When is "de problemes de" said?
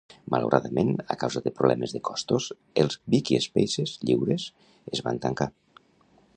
1.47-2.01